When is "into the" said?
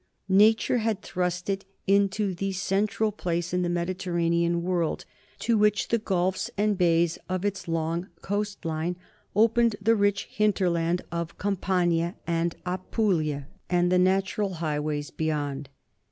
1.85-2.51